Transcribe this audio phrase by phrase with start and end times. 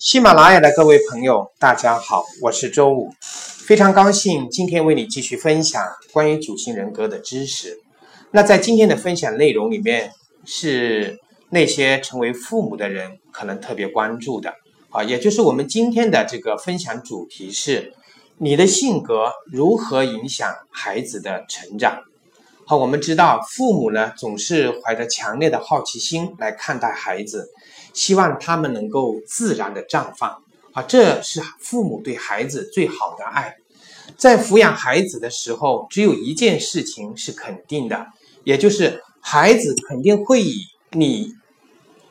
[0.00, 7.76] 喜马拉雅的各位朋友，大家好，我是周五，非常高兴今天为你继续分享关于九型人格的知识。
[8.30, 10.10] 那在今天的分享内容里面，
[10.46, 11.18] 是
[11.50, 14.54] 那些成为父母的人可能特别关注的
[14.88, 17.92] 啊，也就是我们今天的这个分享主题是：
[18.38, 22.00] 你的性格如何影响孩子的成长？
[22.66, 27.50] 好，我们知道父母呢总是怀着强烈的好奇心来看待孩子，
[27.92, 33.56] 希望他们能够自然的绽放啊，这是父母对孩子最好的爱。
[34.16, 38.06] 在抚养孩子的时候，只有一件事情是肯定的，
[38.44, 41.32] 也就是孩子肯定会以你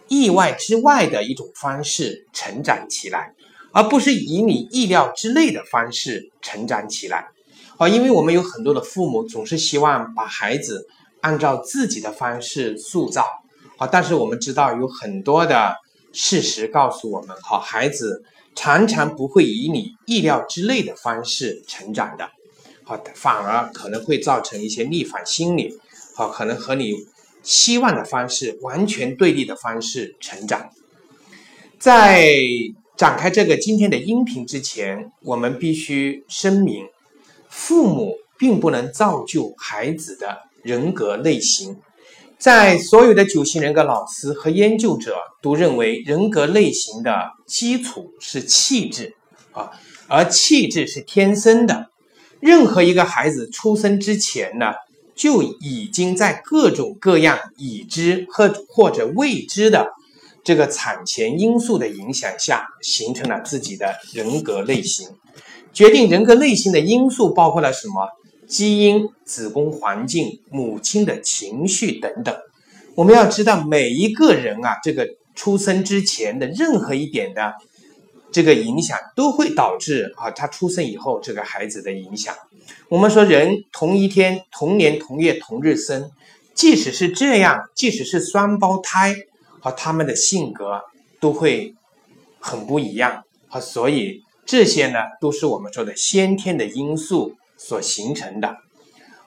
[0.07, 3.33] 意外之外的一种方式成长起来，
[3.71, 7.27] 而不是以你意料之内的方式成长起来。
[7.77, 10.87] 啊，因为我们有很多的父母总是希望把孩子
[11.21, 13.25] 按照自己的方式塑造，
[13.79, 15.73] 啊，但是我们知道有很多的
[16.11, 22.29] 事实告诉我们，哈，孩子常常不会以你意料之内的方式成长的，
[22.83, 25.79] 好，反而可能会造成一些逆反心理，
[26.15, 26.93] 好，可能和你
[27.41, 30.69] 希望的方式完全对立的方式成长。
[31.79, 32.35] 在
[32.97, 36.85] 展开这个今天的音频之前，我们必须声明。
[37.47, 41.77] 父母并不能造就孩子的人格类型，
[42.39, 49.13] 在所有的九型人格老师和研究者都认为，人格类型的基础是气质
[49.51, 49.71] 啊，
[50.07, 51.89] 而气质是天生的。
[52.39, 54.67] 任何一个孩子出生之前呢，
[55.13, 59.89] 就已经在各种各样已知和或者未知的
[60.41, 65.09] 这个产前因素的影响下，形成了自己的人格类型。
[65.73, 68.07] 决定人格类型的因素包括了什么？
[68.49, 72.35] 基因、子宫环境、母亲的情绪等等。
[72.95, 77.53] 我们要知道，每一个人啊，这个出生之前的任何一点的
[78.31, 82.35] 这个影响，都会导致啊，他出生以后这个孩子的影响。
[82.89, 86.09] 我们说，人同一天、同年同月同日生，
[86.53, 89.15] 即使是这样，即使是双胞胎，
[89.59, 90.81] 和他们的性格
[91.19, 91.75] 都会
[92.39, 94.23] 很不一样啊，所以。
[94.45, 98.55] 这些呢，都是我们说的先天的因素所形成的。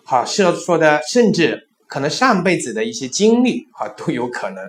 [0.05, 4.65] 好，是说的，甚至可能上辈子的一些经历，哈，都有可能。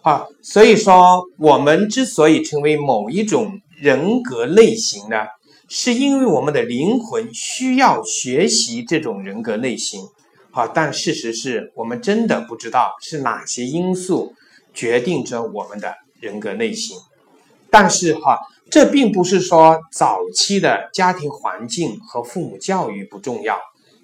[0.00, 5.26] 好，所以说，我们之所以成为某一种人格类型呢，
[5.68, 10.00] 是因为我们的灵魂需要学习这种人格类型。
[10.50, 14.34] 好，但事实是我们真的不知道是哪些因素
[14.72, 16.96] 决定着我们的人格类型。
[17.70, 18.38] 但是哈。
[18.70, 23.58] 这并不是说早期的家庭环境和父母教育不重要，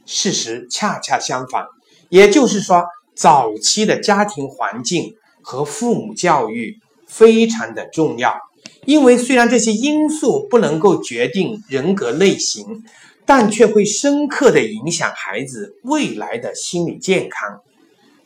[0.07, 1.67] 事实恰恰相反。
[2.09, 2.85] 也就是说，
[3.15, 8.37] 早期的家庭环境和父母教育非常的重要。
[8.85, 12.83] 因为虽然这些因素不能够决定人格类型，
[13.25, 17.61] 但却会深刻的影响孩子未来的心理健康。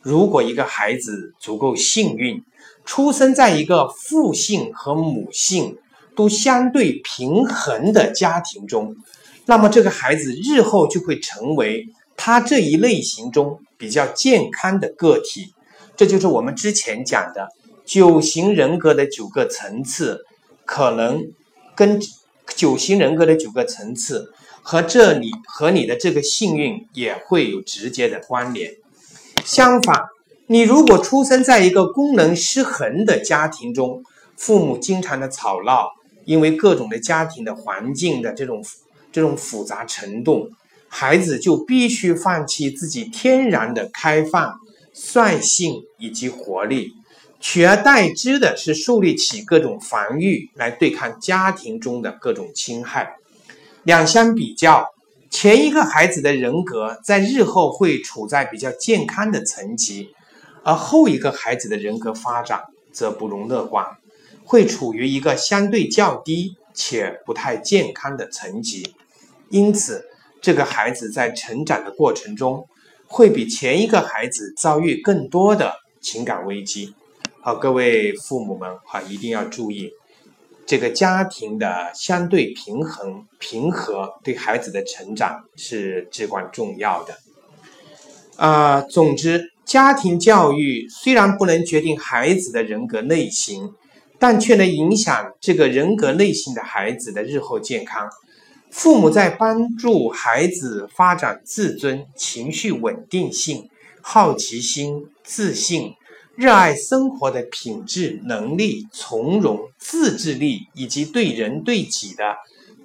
[0.01, 2.43] 如果一个孩子足够幸运，
[2.83, 5.77] 出生在一个父性和母性。
[6.15, 8.95] 都相对平衡的家庭中，
[9.45, 15.53] 那么这个孩子日后就会成为他这一类型中比较健康的个体。
[15.95, 17.49] 这就是我们之前讲的
[17.85, 20.25] 九型人格的九个层次，
[20.65, 21.31] 可能
[21.75, 21.99] 跟
[22.55, 28.73] 九型人格的九个层次和这里和你的这个幸运也会有直接的关联。
[29.43, 30.05] 相反，
[30.47, 34.03] 你如果出生在一个功能失衡的家庭中，
[34.35, 35.93] 父母经常的吵闹。
[36.25, 38.63] 因为各种的家庭的环境的这种
[39.11, 40.49] 这种复杂程度，
[40.87, 44.59] 孩子就必须放弃自己天然的开放、
[44.93, 46.93] 率性以及活力，
[47.39, 53.15] 取而代之的是树立起各种防御来对抗家庭中的各种侵害。
[53.83, 54.89] 两相比较，
[55.29, 60.09] 前一个孩子的人格在日后会处在比较健康的层级，
[60.63, 62.61] 而后一个孩子的人格发展
[62.91, 63.85] 则不容乐观。
[64.43, 68.95] 会处于一个相对较低且不太健康的层级，
[69.49, 70.05] 因此，
[70.41, 72.67] 这个孩子在成长的过程中，
[73.07, 76.93] 会比前一个孩子遭遇更多的情感危机。
[77.41, 79.91] 好，各位父母们，哈，一定要注意，
[80.65, 87.17] 这个家庭的相对平衡、平和，对孩子的成长是至关重要的。
[88.37, 93.73] 啊，总之，家庭教育虽然不能决定孩子的人格类型。
[94.21, 98.07] 但却能影响这个人格类型的孩子的日后健康。
[98.69, 103.67] 父母在帮助孩子发展自尊、情绪稳定性、
[103.99, 105.95] 好奇心、自信
[106.35, 112.35] 热爱生活的品质、能力、从容、自制力以及对人对己的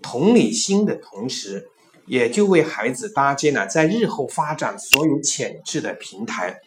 [0.01, 1.69] 同理心的同时，
[2.07, 6.61] 也就为孩子搭建了在日后发展所有潜质的平台，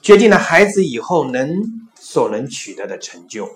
[0.00, 1.62] 决定了孩子以后能
[1.94, 3.46] 所能取得的成就。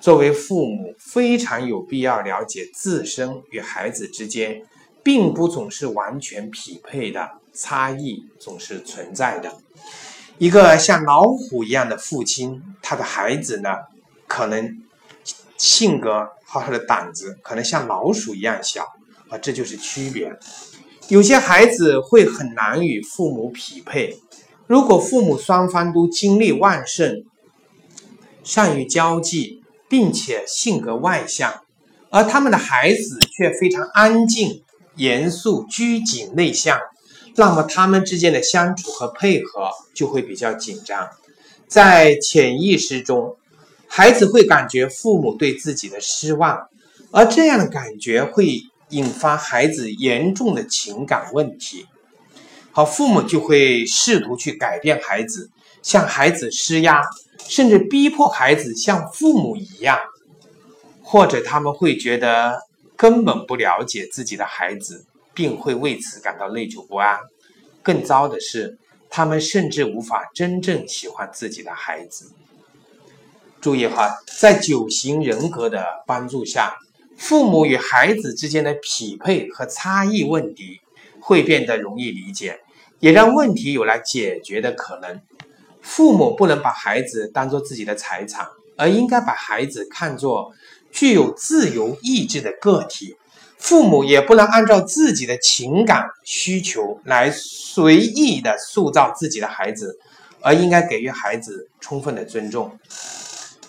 [0.00, 4.62] 作为父母，非常有必要了解自身与孩子之间
[5.02, 9.56] 并不总是完全匹配的差异，总是存在的。
[10.38, 13.70] 一个像老虎一样的父亲，他的孩子呢，
[14.28, 14.78] 可能
[15.56, 18.86] 性格和他的胆子可能像老鼠一样小
[19.28, 20.32] 啊，这就是区别。
[21.08, 24.16] 有些孩子会很难与父母匹配，
[24.68, 27.24] 如果父母双方都精力旺盛，
[28.44, 29.57] 善于交际。
[29.88, 31.62] 并且性格外向，
[32.10, 34.62] 而他们的孩子却非常安静、
[34.96, 36.78] 严肃、拘谨、内向，
[37.36, 41.08] 那么他们之间的相处和配合就会比较紧张。
[41.66, 43.36] 在潜意识中，
[43.86, 46.68] 孩子会感觉父母对自己的失望，
[47.10, 51.86] 而这样的感觉会引发孩子严重的情感问题。
[52.72, 55.50] 好，父母就会试图去改变孩子，
[55.82, 57.02] 向孩子施压。
[57.38, 59.98] 甚至逼迫孩子像父母一样，
[61.02, 62.62] 或者他们会觉得
[62.96, 67.18] 根本不了解自己的孩子，并会为此感到内疚不安。
[67.82, 72.32] 更糟的是，他们甚至无法真正喜欢自己的孩子。
[73.60, 76.76] 注意哈，在九型人格的帮助下，
[77.16, 80.80] 父母与孩子之间的匹配和差异问题
[81.20, 82.60] 会变得容易理解，
[83.00, 85.20] 也让问题有了解决的可能。
[85.88, 88.46] 父母不能把孩子当做自己的财产，
[88.76, 90.52] 而应该把孩子看作
[90.92, 93.16] 具有自由意志的个体。
[93.56, 99.98] 父母也不能按照自己的情感需求来随意的塑造自己的孩子，
[100.42, 102.78] 而应该给予孩子充分的尊重。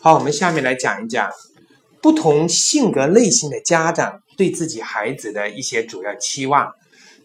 [0.01, 1.31] 好，我们下面来讲一讲
[2.01, 6.73] 不同性格类型的家长对自己孩子的一些主要期望。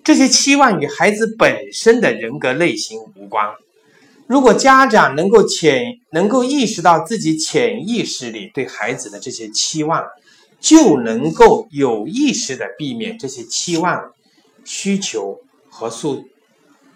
[0.04, 3.44] 这些期望与孩子本身的人格类型无关。
[4.26, 10.02] 如果家长能够潜能够意识到自己潜意识里对孩子的这些期望，
[10.58, 14.12] 就能够有意识的避免这些期望、
[14.64, 16.24] 需求和塑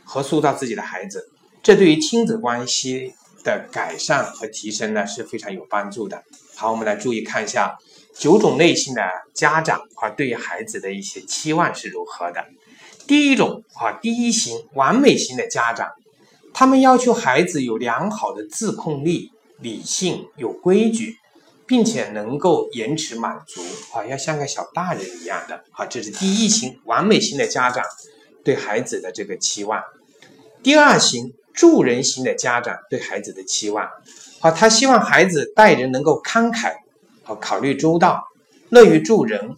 [0.05, 1.29] 和塑造自己的孩子，
[1.63, 3.13] 这对于亲子关系
[3.45, 6.23] 的改善和提升呢是非常有帮助的。
[6.57, 7.77] 好，我们来注意看一下
[8.17, 9.03] 九种类型的
[9.35, 12.43] 家长啊对于孩子的一些期望是如何的。
[13.07, 15.89] 第一种啊，第一型完美型的家长。
[16.59, 21.15] 他们要求孩子有良好的自控力、理性、有规矩，
[21.69, 23.61] 并且能够延迟满足，
[23.97, 27.85] 啊，要像个小大人一样的，啊，这是第一型完美型的家长
[28.43, 29.81] 对孩子的这个期望。
[30.61, 33.89] 第二型助人型的家长对孩子的期望，
[34.41, 36.75] 好，他希望孩子待人能够慷慨，
[37.23, 38.25] 好，考虑周到，
[38.69, 39.55] 乐于助人，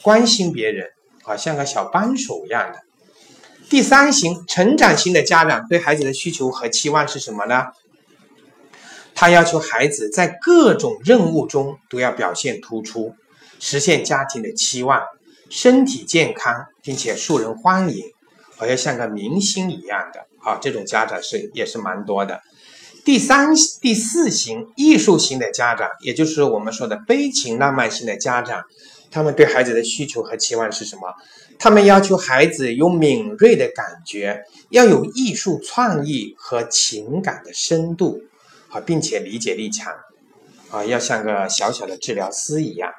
[0.00, 0.90] 关心别人，
[1.24, 2.85] 啊，像个小帮手一样的。
[3.68, 7.66] 第三型成长型的家长对孩子的需求和期望是什么呢？
[9.14, 13.14] 他要求孩子在各种任务中都要表现突出，
[13.58, 15.02] 实现家庭的期望，
[15.48, 18.12] 身体健康，并且受人欢迎，
[18.56, 20.58] 好像像个明星一样的啊！
[20.60, 22.42] 这种家长是也是蛮多的。
[23.04, 28.64] 第三、第四型艺术型的家长，也就是我们说的悲情浪漫型的家长，
[29.16, 31.14] 他们对孩子的需求和期望是什么？
[31.58, 38.20] 他们要求孩子有敏锐的感觉，要有艺术创意和情感的深度，
[38.68, 39.90] 啊，并且理解力强，
[40.70, 42.92] 啊，要像个小小的治疗师一样。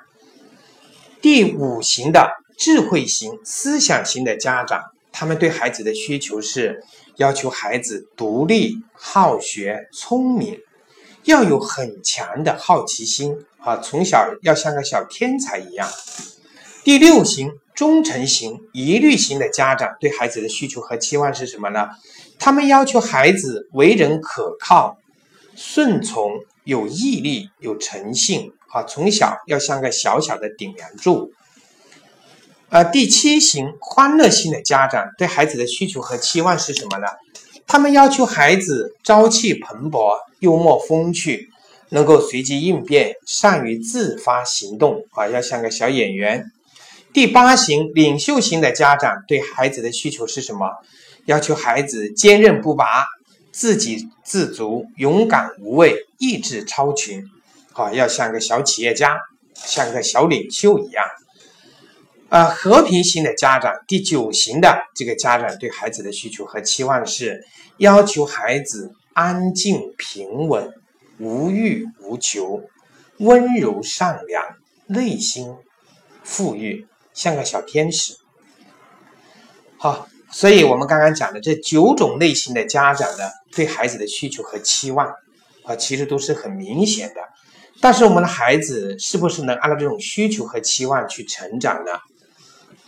[1.21, 6.83] 第五型的智慧型、思想型的家长，他们对孩子的需求是
[7.17, 10.57] 要求孩子独立、好学、聪明，
[11.27, 15.87] 要有很强的好奇心，啊，从小要像个小天才一样。
[16.83, 17.51] 第六型。
[17.77, 21.89] 忠诚型、疑虑型的家长对孩子的需求和期望是什么呢？
[22.39, 24.97] 他们要求孩子为人可靠、
[25.55, 26.31] 顺从、
[26.63, 31.31] 有毅力、有诚信，啊，从小要像个小小的顶梁柱。
[32.69, 37.05] 呃，第七型欢乐型的家长对孩子的需求和期望是什么呢？
[37.67, 41.49] 他们要求孩子朝气蓬勃、幽默风趣，
[41.89, 46.45] 能够随机应变、善于自发行动，啊，要像个小演员。
[47.11, 50.69] 第八型领袖型的家长对孩子的需求是什么？
[51.25, 53.05] 要求孩子坚韧不拔、
[53.51, 57.25] 自给自足、勇敢无畏、意志超群，
[57.73, 59.19] 啊，要像个小企业家，
[59.53, 61.05] 像个小领袖一样。
[62.29, 67.45] 啊，和平型的家长，第九型的这个家长对孩子的需求和期望是
[67.77, 70.73] 要求孩子安静平稳，
[71.19, 72.63] 无欲无求，
[73.19, 74.43] 温柔善良，
[74.87, 75.55] 内心
[76.21, 78.17] 富裕，像个小天使。
[79.77, 85.07] 好，所以我们刚刚讲的这九种类型的家长呢，对孩子的需求和期望
[85.63, 87.21] 啊，其实都是很明显的。
[87.79, 91.91] 但是我们的孩子是不是能按照这种需求和期望去成长呢？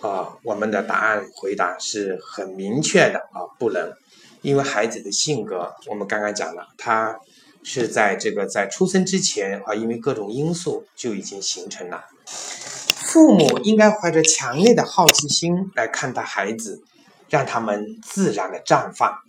[0.02, 3.92] 啊，我们的答案回答是很明确的啊，不能，
[4.42, 7.20] 因为孩子的性格，我们刚刚讲了，他
[7.64, 12.06] 是在这个在出生之前啊，因为各种因素就已经形成了。
[12.26, 16.82] 父母应该怀着强烈的好奇心来看待孩子，
[17.28, 19.20] 让他们自然的绽放，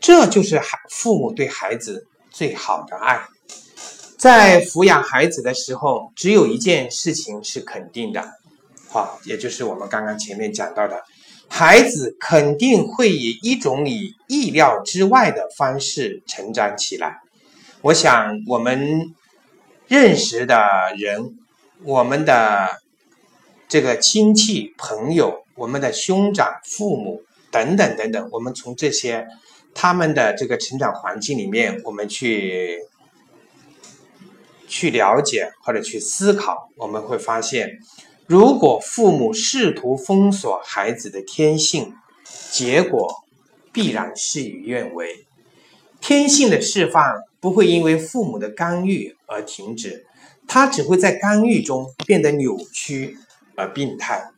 [0.00, 3.26] 这就是孩父母对孩子最好的爱。
[4.18, 8.37] 在抚养孩子的时候，只有一件事情是肯定的，
[8.88, 11.02] 好，也就是我们刚刚前面讲到的，
[11.48, 17.20] 孩子肯定会以一种你意料之外的方式成长起来。
[17.82, 19.14] 我想，我们
[19.86, 20.56] 认识的
[20.96, 21.36] 人，
[21.84, 22.80] 我们的
[23.68, 29.26] 这个亲戚朋友，我们的兄长、父母等等等等，我们从这些
[29.74, 32.78] 他们的这个成长环境里面，我们去。
[34.70, 37.78] 去了解或者去思考，我们会发现，
[38.28, 41.94] 如果父母试图封锁孩子的天性，
[42.50, 43.24] 结果
[43.72, 45.24] 必然事与愿违。
[45.98, 50.06] 天性的释放不会因为父母的干预而停止，
[50.46, 53.16] 它只会在干预中变得扭曲
[53.56, 54.28] 而病态。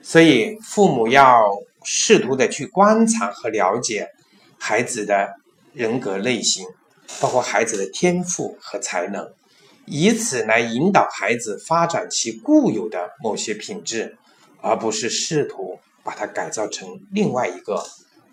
[0.00, 4.08] 所以，父母要试图的去观察和了解
[4.56, 5.34] 孩子的
[5.74, 6.64] 人格类型，
[7.20, 9.30] 包括孩子的天赋和才能。
[9.86, 14.18] 以此来引导孩子发展其固有的某些品质，
[14.60, 17.84] 而不是试图把它改造成另外一个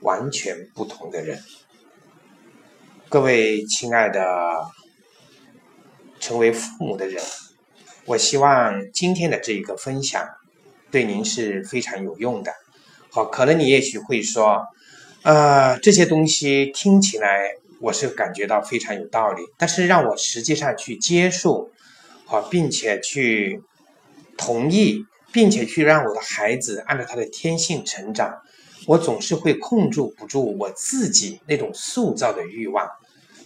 [0.01, 1.39] 完全不同的人。
[3.07, 4.21] 各位亲爱的
[6.19, 7.23] 成为父母的人，
[8.05, 10.27] 我希望今天的这一个分享
[10.89, 12.51] 对您是非常有用的。
[13.11, 14.65] 好，可能你也许会说，
[15.21, 17.57] 呃，这些东西听起来。
[17.83, 21.69] 我是感觉到非常有道理，但是让我实际上去接受，
[22.23, 23.61] 好，并且去
[24.37, 28.35] 同意，并且去让我的孩子按照他的天性成长，
[28.87, 32.87] 我总是会控制不住我自己那种塑造的欲望。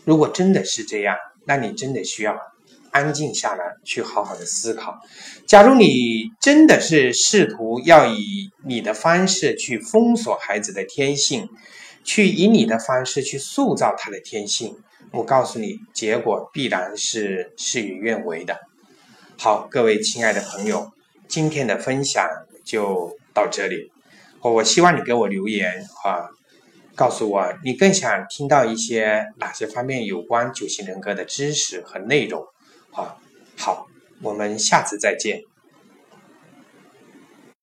[0.06, 1.18] 如果真的是这样，
[1.48, 2.38] 那你真的需要
[2.92, 5.00] 安静下来，去好好的思考。
[5.48, 11.50] 假如你真的是试图要以你的方式去封锁孩子的天性。
[12.08, 14.78] 去以你的方式去塑造他的天性，
[15.12, 18.58] 我告诉你，结果必然是事与愿违的。
[19.38, 20.90] 好，各位亲爱的朋友，
[21.28, 22.26] 今天的分享
[22.64, 23.92] 就到这里。
[24.42, 26.30] 我希望你给我留言啊，
[26.96, 32.42] 告诉我你更想听到一些哪些方面有关九型人格的知识和内容
[32.94, 33.18] 啊。
[33.58, 33.86] 好，
[34.22, 35.42] 我们下次再见。